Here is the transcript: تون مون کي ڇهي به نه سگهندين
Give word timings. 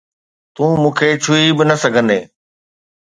تون 0.55 0.69
مون 0.81 0.91
کي 0.97 1.09
ڇهي 1.23 1.43
به 1.57 1.63
نه 1.69 1.75
سگهندين 1.83 2.23